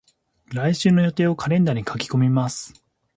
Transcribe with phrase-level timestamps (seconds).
[0.51, 2.73] 来週の予定をカレンダーに書き込みます。